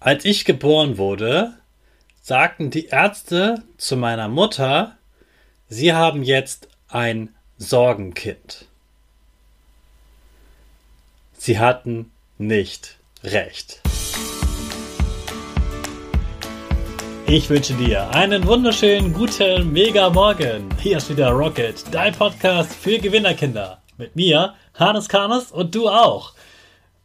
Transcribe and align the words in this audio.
Als 0.00 0.24
ich 0.24 0.44
geboren 0.44 0.96
wurde, 0.96 1.54
sagten 2.22 2.70
die 2.70 2.86
Ärzte 2.86 3.64
zu 3.78 3.96
meiner 3.96 4.28
Mutter, 4.28 4.96
sie 5.68 5.92
haben 5.92 6.22
jetzt 6.22 6.68
ein 6.86 7.34
Sorgenkind. 7.56 8.66
Sie 11.36 11.58
hatten 11.58 12.12
nicht 12.38 12.96
recht. 13.24 13.80
Ich 17.26 17.50
wünsche 17.50 17.74
dir 17.74 18.08
einen 18.14 18.46
wunderschönen 18.46 19.12
guten 19.12 19.72
Mega 19.72 20.10
Morgen. 20.10 20.68
Hier 20.80 20.98
ist 20.98 21.10
wieder 21.10 21.30
Rocket, 21.30 21.84
dein 21.90 22.14
Podcast 22.14 22.72
für 22.72 23.00
Gewinnerkinder. 23.00 23.82
Mit 23.96 24.14
mir, 24.14 24.54
Hannes 24.74 25.08
Karnes 25.08 25.50
und 25.50 25.74
du 25.74 25.88
auch. 25.88 26.34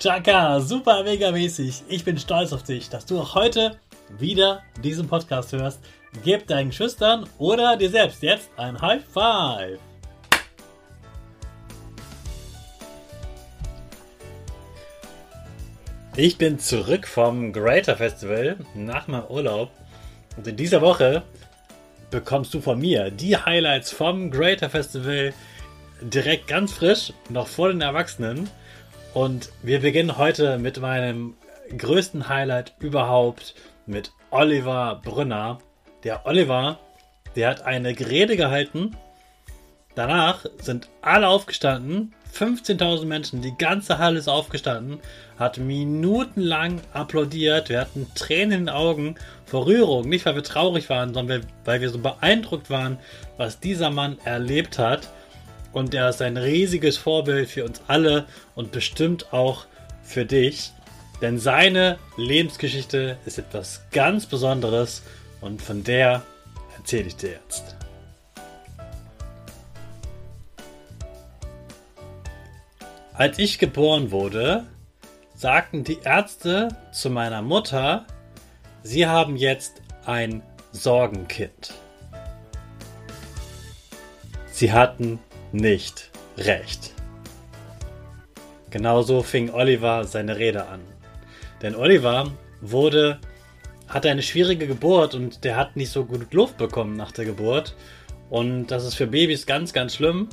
Chaka, 0.00 0.60
super 0.60 1.04
mega 1.04 1.30
mäßig. 1.30 1.82
Ich 1.86 2.06
bin 2.06 2.16
stolz 2.16 2.54
auf 2.54 2.62
dich, 2.62 2.88
dass 2.88 3.04
du 3.04 3.20
auch 3.20 3.34
heute 3.34 3.76
wieder 4.18 4.62
diesen 4.82 5.06
Podcast 5.06 5.52
hörst. 5.52 5.78
Gib 6.24 6.46
deinen 6.46 6.72
Schüchtern 6.72 7.28
oder 7.36 7.76
dir 7.76 7.90
selbst 7.90 8.22
jetzt 8.22 8.48
ein 8.56 8.80
High 8.80 9.04
Five. 9.04 9.78
Ich 16.16 16.38
bin 16.38 16.58
zurück 16.58 17.06
vom 17.06 17.52
Greater 17.52 17.96
Festival 17.96 18.56
nach 18.74 19.06
meinem 19.06 19.26
Urlaub 19.26 19.70
und 20.38 20.46
in 20.46 20.56
dieser 20.56 20.80
Woche 20.80 21.24
bekommst 22.10 22.54
du 22.54 22.62
von 22.62 22.80
mir 22.80 23.10
die 23.10 23.36
Highlights 23.36 23.92
vom 23.92 24.30
Greater 24.30 24.70
Festival 24.70 25.34
direkt 26.00 26.46
ganz 26.46 26.72
frisch, 26.72 27.12
noch 27.28 27.48
vor 27.48 27.68
den 27.68 27.82
Erwachsenen. 27.82 28.48
Und 29.12 29.50
wir 29.62 29.80
beginnen 29.80 30.18
heute 30.18 30.58
mit 30.58 30.80
meinem 30.80 31.34
größten 31.76 32.28
Highlight 32.28 32.74
überhaupt 32.78 33.54
mit 33.86 34.12
Oliver 34.30 35.00
Brünner. 35.02 35.58
Der 36.04 36.26
Oliver, 36.26 36.78
der 37.34 37.50
hat 37.50 37.62
eine 37.62 37.88
Rede 37.88 38.36
gehalten. 38.36 38.96
Danach 39.96 40.46
sind 40.62 40.88
alle 41.02 41.26
aufgestanden. 41.26 42.14
15.000 42.32 43.06
Menschen, 43.06 43.42
die 43.42 43.56
ganze 43.58 43.98
Halle 43.98 44.20
ist 44.20 44.28
aufgestanden, 44.28 45.00
hat 45.36 45.58
minutenlang 45.58 46.80
applaudiert. 46.92 47.68
Wir 47.68 47.80
hatten 47.80 48.06
Tränen 48.14 48.52
in 48.52 48.66
den 48.66 48.68
Augen 48.68 49.16
vor 49.44 49.66
Rührung. 49.66 50.08
Nicht, 50.08 50.24
weil 50.24 50.36
wir 50.36 50.44
traurig 50.44 50.88
waren, 50.88 51.12
sondern 51.12 51.44
weil 51.64 51.80
wir 51.80 51.90
so 51.90 51.98
beeindruckt 51.98 52.70
waren, 52.70 52.98
was 53.36 53.58
dieser 53.58 53.90
Mann 53.90 54.18
erlebt 54.24 54.78
hat. 54.78 55.08
Und 55.72 55.94
er 55.94 56.08
ist 56.08 56.20
ein 56.22 56.36
riesiges 56.36 56.96
Vorbild 56.96 57.48
für 57.48 57.64
uns 57.64 57.80
alle 57.86 58.26
und 58.54 58.72
bestimmt 58.72 59.32
auch 59.32 59.66
für 60.02 60.24
dich. 60.24 60.72
Denn 61.20 61.38
seine 61.38 61.98
Lebensgeschichte 62.16 63.18
ist 63.26 63.38
etwas 63.38 63.82
ganz 63.92 64.26
Besonderes 64.26 65.02
und 65.40 65.62
von 65.62 65.84
der 65.84 66.22
erzähle 66.76 67.08
ich 67.08 67.16
dir 67.16 67.30
jetzt. 67.30 67.76
Als 73.12 73.38
ich 73.38 73.58
geboren 73.58 74.10
wurde, 74.10 74.64
sagten 75.34 75.84
die 75.84 75.98
Ärzte 76.02 76.68
zu 76.90 77.10
meiner 77.10 77.42
Mutter, 77.42 78.06
sie 78.82 79.06
haben 79.06 79.36
jetzt 79.36 79.82
ein 80.06 80.42
Sorgenkind. 80.72 81.74
Sie 84.52 84.72
hatten 84.72 85.18
nicht 85.52 86.10
recht. 86.36 86.92
Genauso 88.70 89.22
fing 89.22 89.50
Oliver 89.50 90.04
seine 90.04 90.36
Rede 90.36 90.66
an. 90.66 90.80
Denn 91.62 91.74
Oliver 91.74 92.30
wurde, 92.60 93.18
hatte 93.88 94.10
eine 94.10 94.22
schwierige 94.22 94.66
Geburt 94.66 95.14
und 95.14 95.44
der 95.44 95.56
hat 95.56 95.76
nicht 95.76 95.90
so 95.90 96.04
gut 96.04 96.32
Luft 96.32 96.56
bekommen 96.56 96.96
nach 96.96 97.12
der 97.12 97.24
Geburt. 97.24 97.74
Und 98.30 98.68
das 98.68 98.84
ist 98.84 98.94
für 98.94 99.08
Babys 99.08 99.46
ganz, 99.46 99.72
ganz 99.72 99.94
schlimm. 99.94 100.28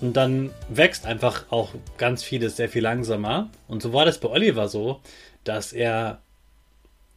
Und 0.00 0.16
dann 0.16 0.50
wächst 0.70 1.04
einfach 1.04 1.44
auch 1.50 1.74
ganz 1.98 2.22
vieles 2.22 2.56
sehr 2.56 2.70
viel 2.70 2.82
langsamer. 2.82 3.50
Und 3.68 3.82
so 3.82 3.92
war 3.92 4.06
das 4.06 4.18
bei 4.18 4.28
Oliver 4.28 4.68
so, 4.68 5.00
dass 5.44 5.74
er 5.74 6.22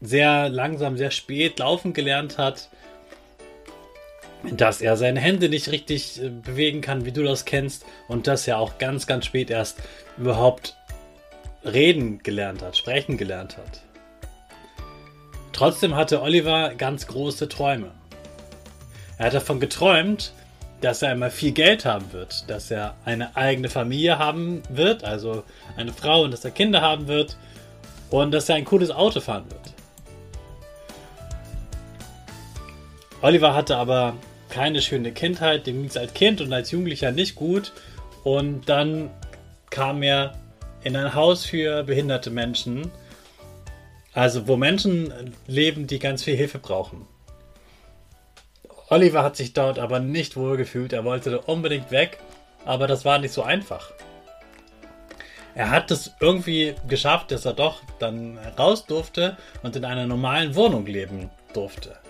sehr 0.02 0.50
langsam, 0.50 0.98
sehr 0.98 1.12
spät 1.12 1.60
laufen 1.60 1.94
gelernt 1.94 2.38
hat 2.38 2.70
dass 4.52 4.82
er 4.82 4.98
seine 4.98 5.20
Hände 5.20 5.50
nicht 5.50 5.72
richtig 5.72 6.22
äh, 6.22 6.30
bewegen 6.30 6.82
kann, 6.82 7.06
wie 7.06 7.12
du 7.12 7.24
das 7.24 7.46
kennst, 7.46 7.86
und 8.08 8.28
dass 8.28 8.48
er 8.48 8.60
auch 8.60 8.78
ganz, 8.78 9.08
ganz 9.08 9.26
spät 9.26 9.50
erst 9.50 9.80
überhaupt 10.18 10.76
reden 11.64 12.22
gelernt 12.24 12.62
hat, 12.62 12.78
sprechen 12.78 13.18
gelernt 13.18 13.58
hat. 13.58 13.82
Trotzdem 15.54 15.96
hatte 15.96 16.22
Oliver 16.22 16.74
ganz 16.76 17.08
große 17.08 17.48
Träume. 17.48 17.92
Er 19.18 19.28
hat 19.28 19.34
davon 19.36 19.60
geträumt, 19.60 20.34
dass 20.82 21.02
er 21.02 21.12
einmal 21.12 21.32
viel 21.32 21.54
Geld 21.54 21.86
haben 21.86 22.12
wird, 22.12 22.50
dass 22.50 22.70
er 22.70 22.96
eine 23.06 23.38
eigene 23.38 23.70
Familie 23.70 24.20
haben 24.20 24.64
wird, 24.68 25.04
also 25.06 25.44
eine 25.78 25.94
Frau 25.94 26.24
und 26.24 26.32
dass 26.32 26.44
er 26.44 26.52
Kinder 26.52 26.82
haben 26.82 27.08
wird 27.08 27.38
und 28.10 28.32
dass 28.32 28.50
er 28.50 28.56
ein 28.56 28.66
cooles 28.66 28.92
Auto 28.92 29.22
fahren 29.22 29.46
wird. 29.50 29.74
Oliver 33.22 33.56
hatte 33.56 33.78
aber 33.78 34.16
keine 34.54 34.84
schöne 34.84 35.12
Kindheit, 35.12 35.66
dem 35.66 35.78
ging 35.78 35.90
es 35.90 35.98
als 35.98 36.14
Kind 36.14 36.40
und 36.40 36.54
als 36.54 36.70
Jugendlicher 36.70 37.12
nicht 37.12 37.34
gut. 37.34 37.74
Und 38.24 38.70
dann 38.70 39.10
kam 39.72 40.04
er 40.04 40.38
in 40.84 40.96
ein 40.96 41.16
Haus 41.16 41.44
für 41.44 41.82
behinderte 41.84 42.30
Menschen. 42.30 42.92
Also 44.14 44.48
wo 44.48 44.56
Menschen 44.56 45.12
leben, 45.48 45.88
die 45.88 45.98
ganz 45.98 46.24
viel 46.24 46.36
Hilfe 46.36 46.60
brauchen. 46.60 47.08
Oliver 48.90 49.24
hat 49.24 49.38
sich 49.38 49.54
dort 49.54 49.80
aber 49.80 50.00
nicht 50.00 50.38
wohl 50.38 50.56
gefühlt. 50.56 50.94
Er 50.94 51.04
wollte 51.04 51.42
unbedingt 51.42 51.90
weg, 51.90 52.20
aber 52.64 52.86
das 52.86 53.06
war 53.06 53.18
nicht 53.18 53.34
so 53.34 53.42
einfach. 53.42 53.92
Er 55.56 55.72
hat 55.72 55.90
es 55.90 56.12
irgendwie 56.20 56.76
geschafft, 56.88 57.32
dass 57.32 57.46
er 57.46 57.54
doch 57.54 57.82
dann 57.98 58.38
raus 58.60 58.86
durfte 58.86 59.36
und 59.64 59.76
in 59.76 59.84
einer 59.84 60.06
normalen 60.06 60.54
Wohnung 60.54 60.86
leben 60.86 61.32
durfte. 61.54 62.03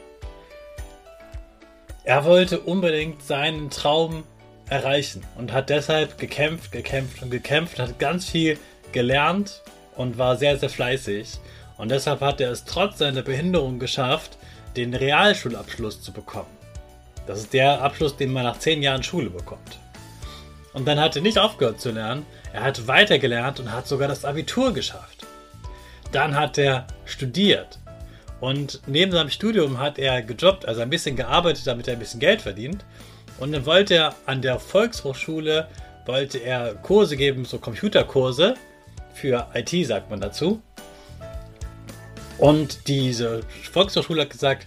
Er 2.05 2.25
wollte 2.25 2.59
unbedingt 2.59 3.23
seinen 3.23 3.69
Traum 3.69 4.25
erreichen 4.69 5.23
und 5.37 5.53
hat 5.53 5.69
deshalb 5.69 6.17
gekämpft, 6.17 6.73
gekämpft 6.73 7.21
und 7.21 7.31
gekämpft, 7.31 7.79
hat 7.79 7.97
ganz 7.97 8.29
viel 8.29 8.57
gelernt 8.91 9.61
und 9.95 10.17
war 10.17 10.35
sehr, 10.35 10.57
sehr 10.57 10.69
fleißig. 10.69 11.39
Und 11.77 11.91
deshalb 11.91 12.19
hat 12.19 12.41
er 12.41 12.51
es 12.51 12.65
trotz 12.65 12.97
seiner 12.97 13.21
Behinderung 13.21 13.79
geschafft, 13.79 14.37
den 14.75 14.93
Realschulabschluss 14.93 16.01
zu 16.01 16.11
bekommen. 16.11 16.57
Das 17.25 17.39
ist 17.39 17.53
der 17.53 17.81
Abschluss, 17.81 18.17
den 18.17 18.33
man 18.33 18.43
nach 18.43 18.59
zehn 18.59 18.83
Jahren 18.83 19.03
Schule 19.03 19.29
bekommt. 19.29 19.79
Und 20.73 20.85
dann 20.85 20.99
hat 20.99 21.15
er 21.15 21.21
nicht 21.21 21.37
aufgehört 21.37 21.79
zu 21.79 21.91
lernen, 21.91 22.25
er 22.51 22.63
hat 22.63 22.85
weitergelernt 22.87 23.61
und 23.61 23.71
hat 23.71 23.87
sogar 23.87 24.09
das 24.09 24.25
Abitur 24.25 24.73
geschafft. 24.73 25.25
Dann 26.11 26.35
hat 26.35 26.57
er 26.57 26.85
studiert. 27.05 27.79
Und 28.43 28.81
neben 28.87 29.13
seinem 29.13 29.29
Studium 29.29 29.79
hat 29.79 29.97
er 29.97 30.21
gejobbt, 30.21 30.67
also 30.67 30.81
ein 30.81 30.89
bisschen 30.89 31.15
gearbeitet, 31.15 31.65
damit 31.65 31.87
er 31.87 31.93
ein 31.93 31.99
bisschen 31.99 32.19
Geld 32.19 32.41
verdient. 32.41 32.83
Und 33.39 33.53
dann 33.53 33.65
wollte 33.65 33.95
er 33.95 34.15
an 34.25 34.41
der 34.41 34.59
Volkshochschule 34.59 35.69
wollte 36.05 36.39
er 36.39 36.75
Kurse 36.75 37.15
geben, 37.15 37.45
so 37.45 37.57
Computerkurse 37.57 38.55
für 39.13 39.47
IT 39.53 39.87
sagt 39.87 40.09
man 40.09 40.19
dazu. 40.19 40.61
Und 42.37 42.89
diese 42.89 43.43
Volkshochschule 43.71 44.23
hat 44.23 44.31
gesagt, 44.31 44.65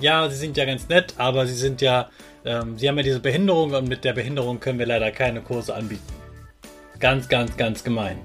ja, 0.00 0.28
sie 0.30 0.36
sind 0.36 0.56
ja 0.56 0.64
ganz 0.64 0.88
nett, 0.88 1.14
aber 1.16 1.44
sie 1.44 1.54
sind 1.54 1.80
ja, 1.80 2.10
ähm, 2.44 2.78
sie 2.78 2.88
haben 2.88 2.98
ja 2.98 3.02
diese 3.02 3.18
Behinderung 3.18 3.72
und 3.72 3.88
mit 3.88 4.04
der 4.04 4.12
Behinderung 4.12 4.60
können 4.60 4.78
wir 4.78 4.86
leider 4.86 5.10
keine 5.10 5.40
Kurse 5.40 5.74
anbieten. 5.74 6.06
Ganz, 7.00 7.28
ganz, 7.28 7.56
ganz 7.56 7.82
gemein. 7.82 8.20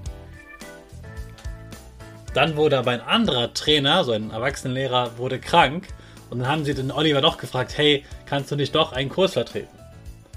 Dann 2.33 2.55
wurde 2.55 2.77
aber 2.79 2.91
ein 2.91 3.01
anderer 3.01 3.53
Trainer, 3.53 4.03
so 4.03 4.11
ein 4.11 4.31
Erwachsenenlehrer, 4.31 5.17
wurde 5.17 5.39
krank 5.39 5.87
und 6.29 6.39
dann 6.39 6.47
haben 6.47 6.65
sie 6.65 6.73
den 6.73 6.91
Oliver 6.91 7.21
doch 7.21 7.37
gefragt, 7.37 7.77
hey, 7.77 8.03
kannst 8.25 8.51
du 8.51 8.55
nicht 8.55 8.73
doch 8.73 8.91
einen 8.91 9.09
Kurs 9.09 9.33
vertreten? 9.33 9.77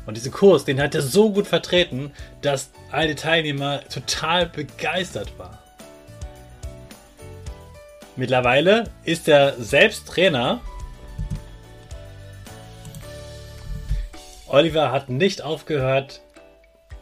Und 0.05 0.17
diesen 0.17 0.31
Kurs, 0.31 0.65
den 0.65 0.81
hat 0.81 0.95
er 0.95 1.03
so 1.03 1.33
gut 1.33 1.47
vertreten, 1.47 2.13
dass 2.43 2.71
alle 2.93 3.15
Teilnehmer 3.17 3.81
total 3.89 4.47
begeistert 4.47 5.37
waren. 5.39 5.59
Mittlerweile 8.15 8.85
ist 9.05 9.27
er 9.27 9.55
selbst 9.59 10.07
Trainer. 10.07 10.61
Oliver 14.47 14.93
hat 14.93 15.09
nicht 15.09 15.43
aufgehört, 15.43 16.21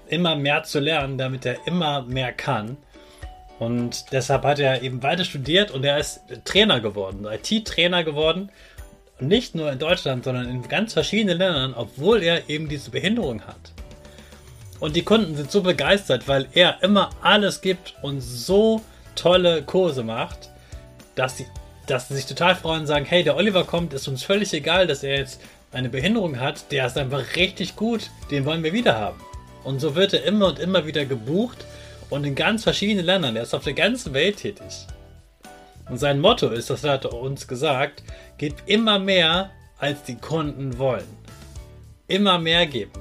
immer 0.08 0.34
mehr 0.34 0.62
zu 0.62 0.80
lernen, 0.80 1.18
damit 1.18 1.44
er 1.44 1.66
immer 1.66 2.02
mehr 2.02 2.32
kann. 2.32 2.78
Und 3.58 4.12
deshalb 4.12 4.44
hat 4.44 4.58
er 4.58 4.82
eben 4.82 5.02
weiter 5.02 5.24
studiert 5.24 5.70
und 5.70 5.84
er 5.84 5.98
ist 5.98 6.20
Trainer 6.44 6.80
geworden, 6.80 7.26
IT-Trainer 7.26 8.02
geworden 8.02 8.50
nicht 9.20 9.54
nur 9.54 9.70
in 9.70 9.78
Deutschland, 9.78 10.24
sondern 10.24 10.48
in 10.48 10.68
ganz 10.68 10.92
verschiedenen 10.92 11.38
Ländern, 11.38 11.74
obwohl 11.74 12.22
er 12.22 12.48
eben 12.48 12.68
diese 12.68 12.90
Behinderung 12.90 13.42
hat. 13.42 13.72
Und 14.80 14.96
die 14.96 15.02
Kunden 15.02 15.36
sind 15.36 15.50
so 15.50 15.62
begeistert, 15.62 16.26
weil 16.26 16.48
er 16.52 16.82
immer 16.82 17.10
alles 17.22 17.60
gibt 17.60 17.94
und 18.02 18.20
so 18.20 18.82
tolle 19.14 19.62
Kurse 19.62 20.02
macht, 20.02 20.50
dass 21.14 21.36
sie, 21.38 21.46
dass 21.86 22.08
sie 22.08 22.14
sich 22.14 22.26
total 22.26 22.56
freuen 22.56 22.80
und 22.80 22.86
sagen, 22.86 23.04
hey, 23.04 23.22
der 23.22 23.36
Oliver 23.36 23.64
kommt, 23.64 23.94
ist 23.94 24.08
uns 24.08 24.24
völlig 24.24 24.52
egal, 24.52 24.86
dass 24.86 25.04
er 25.04 25.16
jetzt 25.16 25.40
eine 25.72 25.88
Behinderung 25.88 26.40
hat, 26.40 26.70
der 26.72 26.86
ist 26.86 26.98
einfach 26.98 27.36
richtig 27.36 27.76
gut, 27.76 28.10
den 28.30 28.44
wollen 28.44 28.64
wir 28.64 28.72
wieder 28.72 28.98
haben. 28.98 29.20
Und 29.62 29.80
so 29.80 29.94
wird 29.94 30.12
er 30.12 30.24
immer 30.24 30.48
und 30.48 30.58
immer 30.58 30.86
wieder 30.86 31.04
gebucht 31.04 31.64
und 32.10 32.24
in 32.24 32.34
ganz 32.34 32.64
verschiedenen 32.64 33.06
Ländern, 33.06 33.36
er 33.36 33.42
ist 33.42 33.54
auf 33.54 33.64
der 33.64 33.72
ganzen 33.74 34.14
Welt 34.14 34.38
tätig. 34.38 34.86
Und 35.88 35.98
sein 35.98 36.20
Motto 36.20 36.48
ist, 36.48 36.70
das 36.70 36.84
hat 36.84 37.04
er 37.04 37.14
uns 37.14 37.46
gesagt, 37.46 38.02
gebt 38.38 38.68
immer 38.68 38.98
mehr, 38.98 39.50
als 39.78 40.02
die 40.04 40.16
Kunden 40.16 40.78
wollen. 40.78 41.06
Immer 42.08 42.38
mehr 42.38 42.66
geben. 42.66 42.92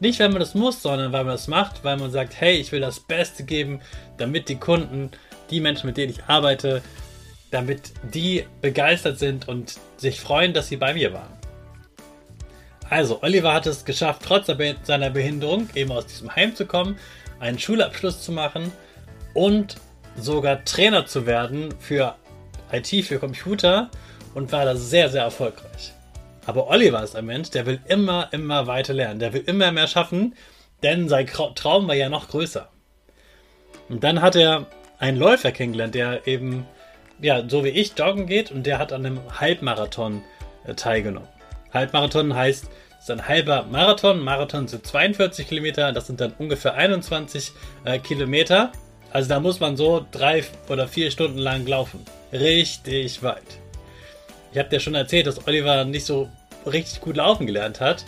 Nicht, 0.00 0.20
weil 0.20 0.28
man 0.28 0.38
das 0.38 0.54
muss, 0.54 0.80
sondern 0.82 1.12
weil 1.12 1.24
man 1.24 1.34
das 1.34 1.48
macht, 1.48 1.82
weil 1.82 1.96
man 1.96 2.12
sagt, 2.12 2.40
hey, 2.40 2.56
ich 2.56 2.70
will 2.70 2.80
das 2.80 3.00
Beste 3.00 3.42
geben, 3.42 3.80
damit 4.16 4.48
die 4.48 4.56
Kunden, 4.56 5.10
die 5.50 5.60
Menschen, 5.60 5.86
mit 5.86 5.96
denen 5.96 6.12
ich 6.12 6.24
arbeite, 6.24 6.82
damit 7.50 7.92
die 8.12 8.44
begeistert 8.60 9.18
sind 9.18 9.48
und 9.48 9.74
sich 9.96 10.20
freuen, 10.20 10.52
dass 10.52 10.68
sie 10.68 10.76
bei 10.76 10.94
mir 10.94 11.12
waren. 11.12 11.32
Also, 12.90 13.22
Oliver 13.22 13.52
hat 13.52 13.66
es 13.66 13.84
geschafft, 13.84 14.22
trotz 14.24 14.46
seiner 14.46 15.10
Behinderung 15.10 15.68
eben 15.74 15.90
aus 15.90 16.06
diesem 16.06 16.34
Heim 16.34 16.54
zu 16.54 16.64
kommen, 16.64 16.96
einen 17.40 17.58
Schulabschluss 17.58 18.22
zu 18.22 18.32
machen 18.32 18.72
und 19.34 19.76
sogar 20.16 20.64
Trainer 20.64 21.06
zu 21.06 21.26
werden 21.26 21.74
für 21.78 22.16
IT 22.72 22.88
für 23.04 23.18
Computer 23.18 23.90
und 24.34 24.52
war 24.52 24.64
da 24.64 24.76
sehr, 24.76 25.08
sehr 25.08 25.22
erfolgreich. 25.22 25.92
Aber 26.46 26.68
Oliver 26.68 27.02
ist 27.02 27.14
ein 27.14 27.26
Mensch, 27.26 27.50
der 27.50 27.66
will 27.66 27.80
immer, 27.88 28.28
immer 28.32 28.66
weiter 28.66 28.94
lernen. 28.94 29.20
Der 29.20 29.32
will 29.32 29.42
immer 29.46 29.70
mehr 29.70 29.86
schaffen, 29.86 30.34
denn 30.82 31.08
sein 31.08 31.26
Traum 31.26 31.88
war 31.88 31.94
ja 31.94 32.08
noch 32.08 32.28
größer. 32.28 32.68
Und 33.88 34.04
dann 34.04 34.22
hat 34.22 34.36
er 34.36 34.66
einen 34.98 35.18
Läufer 35.18 35.52
kennengelernt, 35.52 35.94
der 35.94 36.26
eben, 36.26 36.66
ja, 37.20 37.46
so 37.48 37.64
wie 37.64 37.68
ich 37.68 37.98
joggen 37.98 38.26
geht 38.26 38.50
und 38.50 38.64
der 38.64 38.78
hat 38.78 38.92
an 38.92 39.04
einem 39.04 39.20
Halbmarathon 39.40 40.22
äh, 40.64 40.74
teilgenommen. 40.74 41.28
Halbmarathon 41.72 42.34
heißt, 42.34 42.70
ist 43.00 43.10
ein 43.10 43.26
halber 43.26 43.64
Marathon. 43.70 44.20
Marathon 44.20 44.68
sind 44.68 44.86
42 44.86 45.48
Kilometer, 45.48 45.92
das 45.92 46.06
sind 46.06 46.20
dann 46.20 46.32
ungefähr 46.38 46.74
21 46.74 47.52
äh, 47.84 47.98
Kilometer. 47.98 48.72
Also 49.10 49.28
da 49.28 49.40
muss 49.40 49.60
man 49.60 49.76
so 49.76 50.04
drei 50.10 50.44
oder 50.68 50.86
vier 50.86 51.10
Stunden 51.10 51.38
lang 51.38 51.66
laufen 51.66 52.04
richtig 52.32 53.22
weit. 53.22 53.58
Ich 54.52 54.58
habe 54.58 54.68
dir 54.68 54.80
schon 54.80 54.94
erzählt, 54.94 55.26
dass 55.26 55.46
Oliver 55.46 55.84
nicht 55.84 56.04
so 56.04 56.28
richtig 56.66 57.00
gut 57.00 57.16
laufen 57.16 57.46
gelernt 57.46 57.80
hat. 57.80 58.04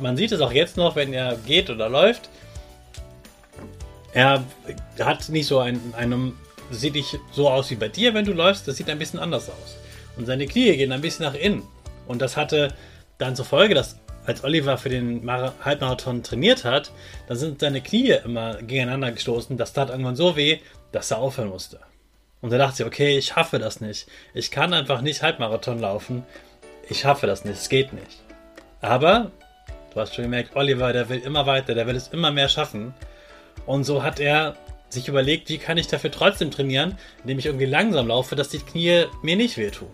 Man 0.00 0.16
sieht 0.16 0.32
es 0.32 0.40
auch 0.40 0.52
jetzt 0.52 0.76
noch, 0.76 0.96
wenn 0.96 1.12
er 1.12 1.36
geht 1.46 1.70
oder 1.70 1.88
läuft. 1.88 2.28
Er 4.12 4.42
hat 4.98 5.28
nicht 5.28 5.46
so 5.46 5.58
einen, 5.58 5.94
einen 5.96 6.36
sieht 6.70 6.94
nicht 6.94 7.18
so 7.32 7.48
aus 7.48 7.70
wie 7.70 7.76
bei 7.76 7.88
dir, 7.88 8.14
wenn 8.14 8.24
du 8.24 8.32
läufst. 8.32 8.66
Das 8.66 8.76
sieht 8.76 8.88
ein 8.88 8.98
bisschen 8.98 9.20
anders 9.20 9.48
aus. 9.48 9.76
Und 10.16 10.26
seine 10.26 10.46
Knie 10.46 10.76
gehen 10.76 10.92
ein 10.92 11.02
bisschen 11.02 11.24
nach 11.24 11.34
innen. 11.34 11.62
Und 12.06 12.22
das 12.22 12.36
hatte 12.36 12.74
dann 13.18 13.36
zur 13.36 13.44
Folge, 13.44 13.74
dass 13.74 13.98
als 14.26 14.44
Oliver 14.44 14.78
für 14.78 14.88
den 14.88 15.28
Halbmarathon 15.64 16.22
trainiert 16.22 16.64
hat, 16.64 16.90
dann 17.28 17.36
sind 17.36 17.60
seine 17.60 17.80
Knie 17.80 18.16
immer 18.24 18.56
gegeneinander 18.56 19.12
gestoßen. 19.12 19.56
Das 19.56 19.72
tat 19.72 19.90
irgendwann 19.90 20.16
so 20.16 20.36
weh, 20.36 20.58
dass 20.92 21.10
er 21.10 21.18
aufhören 21.18 21.48
musste. 21.48 21.80
Und 22.40 22.52
er 22.52 22.58
dachte, 22.58 22.86
okay, 22.86 23.18
ich 23.18 23.26
schaffe 23.26 23.58
das 23.58 23.80
nicht. 23.80 24.06
Ich 24.34 24.50
kann 24.50 24.74
einfach 24.74 25.00
nicht 25.00 25.22
Halbmarathon 25.22 25.78
laufen. 25.78 26.24
Ich 26.88 27.00
schaffe 27.00 27.26
das 27.26 27.44
nicht. 27.44 27.58
Es 27.58 27.68
geht 27.68 27.92
nicht. 27.92 28.22
Aber, 28.80 29.30
du 29.92 30.00
hast 30.00 30.14
schon 30.14 30.24
gemerkt, 30.24 30.54
Oliver, 30.54 30.92
der 30.92 31.08
will 31.08 31.20
immer 31.20 31.46
weiter, 31.46 31.74
der 31.74 31.86
will 31.86 31.96
es 31.96 32.08
immer 32.08 32.30
mehr 32.30 32.48
schaffen. 32.48 32.94
Und 33.64 33.84
so 33.84 34.02
hat 34.02 34.20
er 34.20 34.56
sich 34.88 35.08
überlegt, 35.08 35.48
wie 35.48 35.58
kann 35.58 35.78
ich 35.78 35.88
dafür 35.88 36.10
trotzdem 36.10 36.50
trainieren, 36.50 36.96
indem 37.22 37.38
ich 37.38 37.46
irgendwie 37.46 37.66
langsam 37.66 38.08
laufe, 38.08 38.36
dass 38.36 38.50
die 38.50 38.58
Knie 38.58 39.06
mir 39.22 39.36
nicht 39.36 39.56
wehtun. 39.56 39.88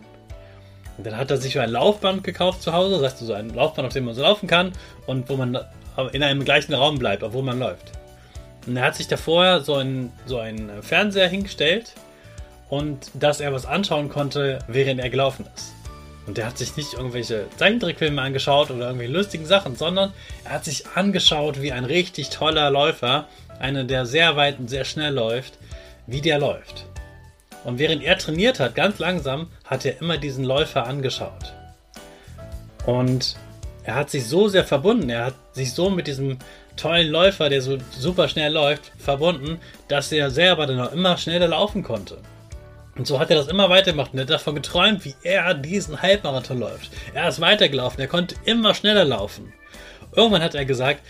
Und 0.98 1.06
dann 1.06 1.16
hat 1.16 1.30
er 1.30 1.38
sich 1.38 1.58
ein 1.58 1.70
Laufband 1.70 2.24
gekauft 2.24 2.62
zu 2.62 2.72
Hause, 2.72 3.00
das 3.00 3.12
heißt 3.12 3.26
so 3.26 3.32
ein 3.32 3.50
Laufband, 3.50 3.86
auf 3.86 3.92
dem 3.94 4.04
man 4.04 4.14
so 4.14 4.22
laufen 4.22 4.46
kann 4.46 4.72
und 5.06 5.28
wo 5.28 5.36
man 5.36 5.58
in 6.12 6.22
einem 6.22 6.44
gleichen 6.44 6.74
Raum 6.74 6.98
bleibt, 6.98 7.22
obwohl 7.22 7.42
man 7.42 7.58
läuft. 7.58 7.92
Und 8.66 8.76
er 8.76 8.84
hat 8.84 8.94
sich 8.94 9.08
davor 9.08 9.60
so 9.60 9.74
einen, 9.74 10.12
so 10.26 10.38
einen 10.38 10.82
Fernseher 10.82 11.28
hingestellt 11.28 11.92
und 12.68 13.10
dass 13.14 13.40
er 13.40 13.52
was 13.52 13.66
anschauen 13.66 14.08
konnte, 14.08 14.60
während 14.68 15.00
er 15.00 15.10
gelaufen 15.10 15.46
ist. 15.54 15.72
Und 16.26 16.38
er 16.38 16.46
hat 16.46 16.58
sich 16.58 16.76
nicht 16.76 16.94
irgendwelche 16.94 17.46
Zeichentrickfilme 17.56 18.22
angeschaut 18.22 18.70
oder 18.70 18.86
irgendwelche 18.86 19.12
lustigen 19.12 19.46
Sachen, 19.46 19.76
sondern 19.76 20.12
er 20.44 20.52
hat 20.52 20.64
sich 20.64 20.86
angeschaut, 20.94 21.60
wie 21.60 21.72
ein 21.72 21.84
richtig 21.84 22.30
toller 22.30 22.70
Läufer, 22.70 23.26
einer, 23.58 23.84
der 23.84 24.06
sehr 24.06 24.36
weit 24.36 24.58
und 24.58 24.68
sehr 24.68 24.84
schnell 24.84 25.12
läuft, 25.12 25.54
wie 26.06 26.20
der 26.20 26.38
läuft. 26.38 26.86
Und 27.64 27.78
während 27.78 28.02
er 28.02 28.18
trainiert 28.18 28.60
hat, 28.60 28.74
ganz 28.74 28.98
langsam, 28.98 29.48
hat 29.64 29.84
er 29.84 30.00
immer 30.00 30.18
diesen 30.18 30.44
Läufer 30.44 30.86
angeschaut. 30.86 31.54
Und 32.86 33.36
er 33.84 33.94
hat 33.94 34.10
sich 34.10 34.26
so 34.26 34.48
sehr 34.48 34.64
verbunden, 34.64 35.10
er 35.10 35.26
hat 35.26 35.34
sich 35.52 35.72
so 35.72 35.90
mit 35.90 36.06
diesem 36.06 36.38
tollen 36.76 37.08
Läufer, 37.08 37.48
der 37.48 37.62
so 37.62 37.78
super 37.90 38.28
schnell 38.28 38.52
läuft, 38.52 38.92
verbunden, 38.98 39.58
dass 39.88 40.10
er 40.12 40.30
selber 40.30 40.66
dann 40.66 40.80
auch 40.80 40.92
immer 40.92 41.16
schneller 41.16 41.48
laufen 41.48 41.82
konnte. 41.82 42.18
Und 42.96 43.06
so 43.06 43.18
hat 43.18 43.30
er 43.30 43.36
das 43.36 43.48
immer 43.48 43.70
weitergemacht 43.70 44.12
und 44.12 44.18
er 44.18 44.22
hat 44.22 44.30
davon 44.30 44.54
geträumt, 44.54 45.04
wie 45.04 45.14
er 45.22 45.54
diesen 45.54 46.00
Halbmarathon 46.02 46.58
läuft. 46.58 46.90
Er 47.14 47.28
ist 47.28 47.40
weitergelaufen, 47.40 48.00
er 48.00 48.08
konnte 48.08 48.34
immer 48.44 48.74
schneller 48.74 49.04
laufen. 49.04 49.52
Irgendwann 50.14 50.42
hat 50.42 50.54
er 50.54 50.64
gesagt, 50.64 51.00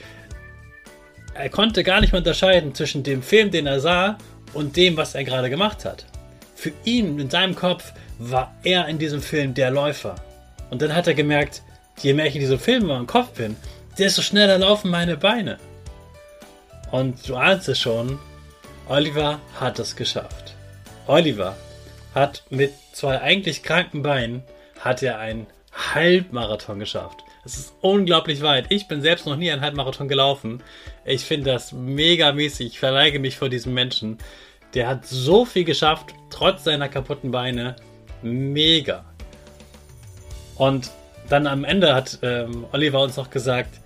er 1.34 1.48
konnte 1.48 1.82
gar 1.82 2.00
nicht 2.00 2.12
mehr 2.12 2.20
unterscheiden 2.20 2.74
zwischen 2.74 3.02
dem 3.02 3.22
Film, 3.22 3.50
den 3.50 3.66
er 3.66 3.80
sah 3.80 4.18
und 4.52 4.76
dem, 4.76 4.96
was 4.96 5.14
er 5.14 5.24
gerade 5.24 5.50
gemacht 5.50 5.84
hat. 5.84 6.06
Für 6.62 6.72
ihn, 6.84 7.18
in 7.18 7.28
seinem 7.28 7.56
Kopf, 7.56 7.92
war 8.20 8.54
er 8.62 8.86
in 8.86 8.96
diesem 8.96 9.20
Film 9.20 9.52
der 9.52 9.72
Läufer. 9.72 10.14
Und 10.70 10.80
dann 10.80 10.94
hat 10.94 11.08
er 11.08 11.14
gemerkt, 11.14 11.60
je 11.98 12.14
mehr 12.14 12.26
ich 12.26 12.36
in 12.36 12.40
diesem 12.40 12.60
Film 12.60 12.88
im 12.88 13.08
Kopf 13.08 13.30
bin, 13.30 13.56
desto 13.98 14.22
schneller 14.22 14.58
laufen 14.58 14.88
meine 14.88 15.16
Beine. 15.16 15.58
Und 16.92 17.28
du 17.28 17.34
ahnst 17.34 17.68
es 17.68 17.80
schon, 17.80 18.16
Oliver 18.86 19.40
hat 19.58 19.80
es 19.80 19.96
geschafft. 19.96 20.54
Oliver 21.08 21.56
hat 22.14 22.44
mit 22.48 22.72
zwei 22.92 23.20
eigentlich 23.20 23.64
kranken 23.64 24.04
Beinen 24.04 24.44
hat 24.78 25.02
er 25.02 25.18
einen 25.18 25.48
Halbmarathon 25.72 26.78
geschafft. 26.78 27.24
Es 27.44 27.56
ist 27.58 27.74
unglaublich 27.80 28.40
weit. 28.40 28.66
Ich 28.68 28.86
bin 28.86 29.02
selbst 29.02 29.26
noch 29.26 29.34
nie 29.34 29.50
einen 29.50 29.62
Halbmarathon 29.62 30.06
gelaufen. 30.06 30.62
Ich 31.04 31.24
finde 31.24 31.50
das 31.50 31.72
mega 31.72 32.30
mäßig. 32.30 32.68
Ich 32.68 32.78
verneige 32.78 33.18
mich 33.18 33.36
vor 33.36 33.48
diesem 33.48 33.74
Menschen. 33.74 34.18
Der 34.74 34.88
hat 34.88 35.06
so 35.06 35.44
viel 35.44 35.64
geschafft, 35.64 36.14
trotz 36.30 36.64
seiner 36.64 36.88
kaputten 36.88 37.30
Beine. 37.30 37.76
Mega. 38.22 39.04
Und 40.56 40.90
dann 41.28 41.46
am 41.46 41.64
Ende 41.64 41.94
hat 41.94 42.18
ähm, 42.22 42.66
Oliver 42.72 43.00
uns 43.00 43.16
noch 43.16 43.30
gesagt, 43.30 43.80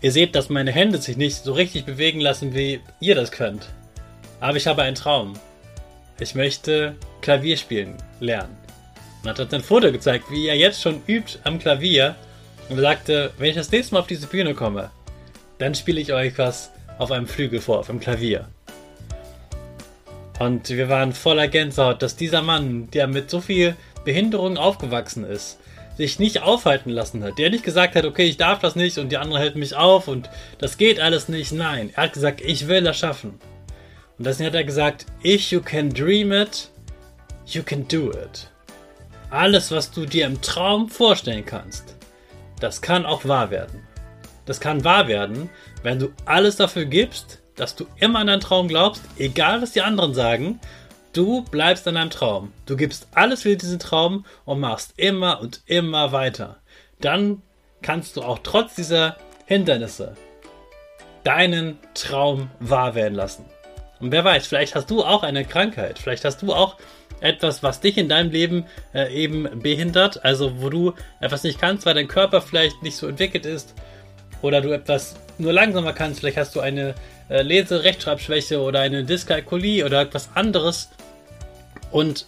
ihr 0.00 0.12
seht, 0.12 0.34
dass 0.34 0.48
meine 0.48 0.72
Hände 0.72 0.98
sich 0.98 1.16
nicht 1.16 1.36
so 1.36 1.52
richtig 1.52 1.84
bewegen 1.84 2.20
lassen, 2.20 2.54
wie 2.54 2.80
ihr 3.00 3.14
das 3.14 3.30
könnt. 3.30 3.68
Aber 4.40 4.56
ich 4.56 4.66
habe 4.66 4.82
einen 4.82 4.96
Traum. 4.96 5.34
Ich 6.18 6.34
möchte 6.34 6.96
Klavier 7.20 7.56
spielen 7.56 7.96
lernen. 8.20 8.56
Und 9.22 9.30
hat 9.30 9.40
uns 9.40 9.54
ein 9.54 9.62
Foto 9.62 9.92
gezeigt, 9.92 10.30
wie 10.30 10.48
er 10.48 10.56
jetzt 10.56 10.82
schon 10.82 11.02
übt 11.06 11.38
am 11.44 11.58
Klavier 11.58 12.16
und 12.68 12.78
sagte, 12.78 13.32
wenn 13.38 13.50
ich 13.50 13.56
das 13.56 13.70
nächste 13.70 13.94
Mal 13.94 14.00
auf 14.00 14.06
diese 14.06 14.26
Bühne 14.26 14.54
komme, 14.54 14.90
dann 15.58 15.74
spiele 15.74 16.00
ich 16.00 16.12
euch 16.12 16.36
was 16.38 16.72
auf 16.98 17.10
einem 17.12 17.26
Flügel 17.26 17.60
vor, 17.60 17.78
auf 17.78 17.90
einem 17.90 18.00
Klavier. 18.00 18.48
Und 20.42 20.70
wir 20.70 20.88
waren 20.88 21.12
voller 21.12 21.46
Gänsehaut, 21.46 22.02
dass 22.02 22.16
dieser 22.16 22.42
Mann, 22.42 22.90
der 22.90 23.06
mit 23.06 23.30
so 23.30 23.40
viel 23.40 23.76
Behinderung 24.04 24.56
aufgewachsen 24.56 25.22
ist, 25.24 25.60
sich 25.96 26.18
nicht 26.18 26.42
aufhalten 26.42 26.90
lassen 26.90 27.22
hat. 27.22 27.38
Der 27.38 27.48
nicht 27.48 27.62
gesagt 27.62 27.94
hat, 27.94 28.04
okay, 28.04 28.24
ich 28.24 28.38
darf 28.38 28.58
das 28.58 28.74
nicht 28.74 28.98
und 28.98 29.10
die 29.12 29.18
anderen 29.18 29.40
halten 29.40 29.60
mich 29.60 29.76
auf 29.76 30.08
und 30.08 30.28
das 30.58 30.78
geht 30.78 30.98
alles 30.98 31.28
nicht. 31.28 31.52
Nein, 31.52 31.90
er 31.94 32.02
hat 32.02 32.14
gesagt, 32.14 32.40
ich 32.40 32.66
will 32.66 32.82
das 32.82 32.98
schaffen. 32.98 33.38
Und 34.18 34.26
deswegen 34.26 34.48
hat 34.48 34.56
er 34.56 34.64
gesagt, 34.64 35.06
if 35.24 35.52
you 35.52 35.60
can 35.60 35.90
dream 35.90 36.32
it, 36.32 36.70
you 37.46 37.62
can 37.62 37.86
do 37.86 38.10
it. 38.10 38.50
Alles, 39.30 39.70
was 39.70 39.92
du 39.92 40.06
dir 40.06 40.26
im 40.26 40.42
Traum 40.42 40.88
vorstellen 40.88 41.46
kannst, 41.46 41.94
das 42.58 42.82
kann 42.82 43.06
auch 43.06 43.24
wahr 43.26 43.52
werden. 43.52 43.86
Das 44.44 44.58
kann 44.58 44.82
wahr 44.82 45.06
werden, 45.06 45.50
wenn 45.84 46.00
du 46.00 46.08
alles 46.24 46.56
dafür 46.56 46.86
gibst, 46.86 47.41
dass 47.56 47.76
du 47.76 47.86
immer 47.96 48.20
an 48.20 48.26
deinen 48.28 48.40
Traum 48.40 48.68
glaubst, 48.68 49.02
egal 49.18 49.62
was 49.62 49.72
die 49.72 49.82
anderen 49.82 50.14
sagen. 50.14 50.60
Du 51.12 51.42
bleibst 51.42 51.86
an 51.86 51.96
deinem 51.96 52.10
Traum. 52.10 52.52
Du 52.64 52.76
gibst 52.76 53.08
alles 53.14 53.42
für 53.42 53.56
diesen 53.56 53.78
Traum 53.78 54.24
und 54.46 54.60
machst 54.60 54.94
immer 54.96 55.40
und 55.40 55.60
immer 55.66 56.12
weiter. 56.12 56.56
Dann 57.00 57.42
kannst 57.82 58.16
du 58.16 58.22
auch 58.22 58.38
trotz 58.42 58.76
dieser 58.76 59.16
Hindernisse 59.44 60.16
deinen 61.24 61.78
Traum 61.94 62.50
wahr 62.60 62.94
werden 62.94 63.14
lassen. 63.14 63.44
Und 64.00 64.10
wer 64.10 64.24
weiß, 64.24 64.46
vielleicht 64.46 64.74
hast 64.74 64.90
du 64.90 65.04
auch 65.04 65.22
eine 65.22 65.44
Krankheit. 65.44 65.98
Vielleicht 65.98 66.24
hast 66.24 66.42
du 66.42 66.52
auch 66.52 66.76
etwas, 67.20 67.62
was 67.62 67.80
dich 67.80 67.98
in 67.98 68.08
deinem 68.08 68.30
Leben 68.30 68.64
äh, 68.94 69.12
eben 69.14 69.60
behindert. 69.60 70.24
Also 70.24 70.60
wo 70.60 70.70
du 70.70 70.94
etwas 71.20 71.44
nicht 71.44 71.60
kannst, 71.60 71.86
weil 71.86 71.94
dein 71.94 72.08
Körper 72.08 72.40
vielleicht 72.40 72.82
nicht 72.82 72.96
so 72.96 73.06
entwickelt 73.06 73.46
ist. 73.46 73.74
Oder 74.40 74.60
du 74.60 74.72
etwas 74.72 75.14
nur 75.38 75.52
langsamer 75.52 75.92
kannst. 75.92 76.20
Vielleicht 76.20 76.36
hast 76.36 76.56
du 76.56 76.60
eine 76.60 76.94
äh, 77.32 77.42
Lese-Rechtschreibschwäche 77.42 78.60
oder 78.60 78.80
eine 78.80 79.04
Dyskalkulie 79.04 79.86
oder 79.86 80.02
etwas 80.02 80.28
anderes. 80.34 80.90
Und 81.90 82.26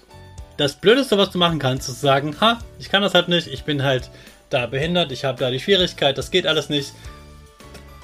das 0.57 0.77
Blödeste, 0.77 1.19
was 1.19 1.31
du 1.31 1.39
machen 1.39 1.59
kannst, 1.59 1.89
ist 1.89 2.01
sagen, 2.01 2.41
ha, 2.41 2.59
ich 2.79 2.89
kann 2.89 3.03
das 3.03 3.13
halt 3.13 3.29
nicht, 3.29 3.47
ich 3.47 3.65
bin 3.65 3.83
halt 3.83 4.11
da 4.49 4.67
behindert, 4.67 5.13
ich 5.13 5.25
habe 5.25 5.39
da 5.39 5.51
die 5.51 5.61
Schwierigkeit, 5.61 6.17
das 6.17 6.31
geht 6.31 6.47
alles 6.47 6.71
nicht. 6.71 6.93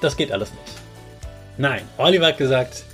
Das 0.02 0.16
geht 0.16 0.30
alles 0.30 0.50
nicht. 0.50 0.76
Nein, 1.56 1.82
Oliver 1.96 2.26
hat 2.26 2.38
gesagt, 2.38 2.84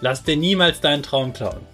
lass 0.00 0.22
dir 0.22 0.36
niemals 0.36 0.80
deinen 0.80 1.02
Traum 1.02 1.32
klauen. 1.32 1.66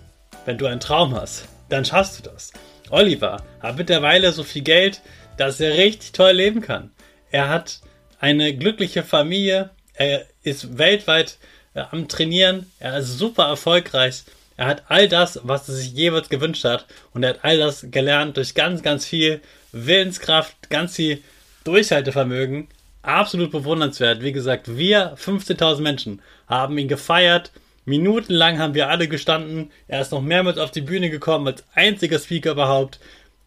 Wenn 0.45 0.59
du 0.59 0.67
einen 0.67 0.81
Traum 0.81 1.15
hast, 1.15 1.49
dann 1.69 1.85
schaffst 1.85 2.19
du 2.19 2.31
das. 2.31 2.53
Oliver 2.91 3.43
hat 3.61 3.77
mittlerweile 3.77 4.33
so 4.33 4.43
viel 4.43 4.63
Geld, 4.63 5.01
dass 5.37 5.61
er 5.61 5.77
richtig 5.77 6.13
toll 6.13 6.33
leben 6.33 6.61
kann. 6.61 6.91
Er 7.31 7.49
hat 7.49 7.81
eine 8.19 8.55
glückliche 8.55 9.03
Familie, 9.03 9.71
er 10.01 10.25
ist 10.43 10.79
weltweit 10.79 11.37
äh, 11.75 11.83
am 11.91 12.09
Trainieren, 12.09 12.73
er 12.79 12.99
ist 12.99 13.19
super 13.19 13.45
erfolgreich. 13.45 14.23
Er 14.57 14.67
hat 14.67 14.85
all 14.89 15.09
das, 15.09 15.41
was 15.43 15.69
er 15.69 15.75
sich 15.75 15.93
jeweils 15.93 16.31
gewünscht 16.31 16.65
hat. 16.65 16.87
Und 17.13 17.23
er 17.23 17.31
hat 17.31 17.41
all 17.43 17.59
das 17.59 17.87
gelernt 17.91 18.37
durch 18.37 18.55
ganz, 18.55 18.83
ganz 18.83 19.07
viel 19.07 19.41
Willenskraft, 19.73 20.71
ganz 20.71 20.97
viel 20.97 21.23
Durchhaltevermögen. 21.65 22.69
Absolut 23.03 23.51
bewundernswert. 23.51 24.23
Wie 24.23 24.33
gesagt, 24.33 24.75
wir 24.77 25.17
15.000 25.17 25.81
Menschen 25.81 26.23
haben 26.47 26.79
ihn 26.79 26.89
gefeiert. 26.89 27.51
Minutenlang 27.85 28.59
haben 28.59 28.75
wir 28.75 28.89
alle 28.89 29.07
gestanden. 29.07 29.71
Er 29.87 30.01
ist 30.01 30.13
noch 30.13 30.23
mehrmals 30.23 30.59
auf 30.59 30.71
die 30.71 30.83
Bühne 30.83 31.11
gekommen 31.11 31.47
als 31.47 31.65
einziger 31.75 32.19
Speaker 32.19 32.53
überhaupt. 32.53 33.01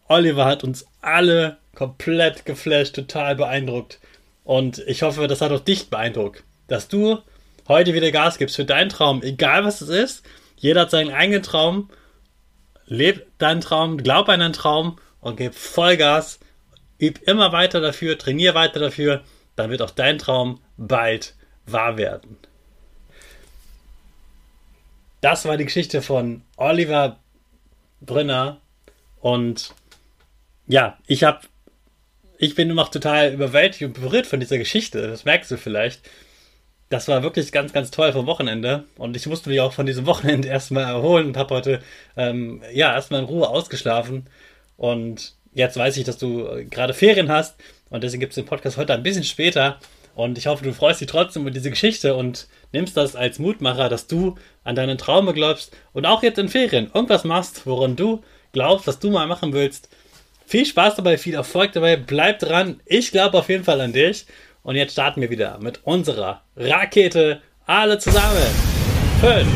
Oliver 0.08 0.46
hat 0.46 0.64
uns 0.64 0.86
alle 1.02 1.58
komplett 1.74 2.46
geflasht, 2.46 2.96
total 2.96 3.36
beeindruckt. 3.36 4.00
Und 4.44 4.80
ich 4.80 5.02
hoffe, 5.04 5.28
das 5.28 5.42
hat 5.42 5.52
auch 5.52 5.60
dich 5.60 5.90
beeindruckt, 5.90 6.44
dass 6.68 6.88
du 6.88 7.20
heute 7.68 7.94
wieder 7.94 8.12
Gas 8.12 8.38
gibst 8.38 8.56
für 8.56 8.66
deinen 8.66 8.90
Traum, 8.90 9.24
egal 9.24 9.64
was 9.64 9.82
es 9.82 9.90
ist. 9.90 10.26
Jeder 10.58 10.82
hat 10.82 10.92
seinen 10.92 11.14
eigenen 11.14 11.44
Traum. 11.44 11.90
Leb 12.86 13.26
deinen 13.38 13.62
Traum, 13.62 13.98
glaub 13.98 14.28
an 14.30 14.42
deinen 14.42 14.54
Traum 14.54 14.98
und 15.22 15.38
gib 15.38 15.56
Vollgas. 15.56 16.40
Üb 17.02 17.22
immer 17.26 17.52
weiter 17.52 17.82
dafür, 17.82 18.18
trainier 18.18 18.54
weiter 18.54 18.80
dafür. 18.80 19.24
Dann 19.56 19.70
wird 19.70 19.82
auch 19.82 19.92
dein 19.92 20.18
Traum 20.18 20.60
bald 20.78 21.36
wahr 21.66 21.98
werden. 21.98 22.38
Das 25.22 25.46
war 25.46 25.56
die 25.56 25.66
Geschichte 25.66 26.02
von 26.02 26.42
Oliver 26.58 27.20
Brünner. 28.02 28.60
Und 29.22 29.74
ja, 30.68 30.98
ich 31.08 31.24
habe 31.24 31.42
ich 32.44 32.56
bin 32.56 32.68
noch 32.70 32.90
total 32.90 33.34
überwältigt 33.34 33.84
und 33.84 33.94
berührt 33.94 34.28
von 34.28 34.40
dieser 34.40 34.58
Geschichte. 34.58 35.08
Das 35.08 35.26
merkst 35.26 35.52
du 35.52 35.58
vielleicht 35.58 36.02
das 36.94 37.08
war 37.08 37.24
wirklich 37.24 37.52
ganz, 37.52 37.74
ganz 37.74 37.90
toll 37.90 38.14
vom 38.14 38.28
Wochenende. 38.28 38.84
Und 38.98 39.16
ich 39.16 39.26
musste 39.26 39.50
mich 39.50 39.60
auch 39.60 39.74
von 39.74 39.88
diesem 39.88 40.06
Wochenende 40.06 40.48
erstmal 40.50 40.84
erholen 40.84 41.28
und 41.28 41.38
habe 41.38 41.56
heute 41.56 41.82
ähm, 42.16 42.62
ja 42.72 42.94
erstmal 42.94 43.22
in 43.22 43.26
Ruhe 43.26 43.50
ausgeschlafen. 43.50 44.28
Und 44.78 45.34
jetzt 45.54 45.76
weiß 45.76 45.98
ich, 45.98 46.04
dass 46.04 46.20
du 46.20 46.46
äh, 46.48 46.66
gerade 46.66 46.94
Ferien 46.94 47.30
hast. 47.30 47.56
Und 47.90 48.04
deswegen 48.04 48.22
gibt 48.22 48.32
es 48.32 48.36
den 48.36 48.46
Podcast 48.46 48.78
heute 48.78 48.94
ein 48.94 49.02
bisschen 49.02 49.24
später. 49.24 49.80
Und 50.14 50.38
ich 50.38 50.46
hoffe, 50.46 50.64
du 50.64 50.72
freust 50.72 51.02
dich 51.02 51.08
trotzdem 51.08 51.42
über 51.42 51.52
diese 51.52 51.72
Geschichte 51.72 52.14
und 52.14 52.48
nimmst 52.72 52.96
das 52.96 53.16
als 53.16 53.40
Mutmacher, 53.40 53.90
dass 53.90 54.06
du 54.06 54.36
an 54.64 54.76
deinen 54.76 55.00
Traume 55.00 55.34
glaubst 55.34 55.76
und 55.94 56.06
auch 56.06 56.22
jetzt 56.22 56.38
in 56.38 56.50
Ferien 56.50 56.92
irgendwas 56.94 57.24
machst, 57.24 57.66
woran 57.66 57.96
du 57.96 58.24
glaubst, 58.52 58.86
was 58.86 59.00
du 59.00 59.10
mal 59.10 59.26
machen 59.26 59.54
willst. 59.54 59.90
Viel 60.54 60.68
Spaß 60.68 60.98
dabei, 60.98 61.18
viel 61.18 61.34
Erfolg 61.34 61.72
dabei, 61.72 61.96
bleib 61.96 62.38
dran. 62.38 62.80
Ich 62.86 63.10
glaube 63.10 63.40
auf 63.40 63.50
jeden 63.50 63.64
Fall 63.64 63.82
an 63.82 63.92
dich. 63.92 64.28
Und 64.62 64.76
jetzt 64.76 64.92
starten 64.92 65.20
wir 65.20 65.32
wieder 65.32 65.58
mit 65.60 65.80
unserer 65.84 66.44
Rakete. 66.56 67.42
Alle 67.66 67.98
zusammen. 67.98 68.38
5, 69.20 69.48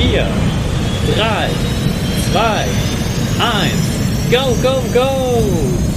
4, 0.00 0.26
3, 1.14 1.50
2, 2.32 2.64
1. 3.60 3.74
Go, 4.30 4.56
go, 4.62 4.82
go! 4.94 5.87